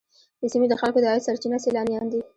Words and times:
د 0.41 0.43
سیمې 0.53 0.67
د 0.69 0.73
خلکو 0.81 0.99
د 1.01 1.05
عاید 1.09 1.25
سرچینه 1.27 1.57
سیلانیان 1.65 2.05
دي. 2.11 2.21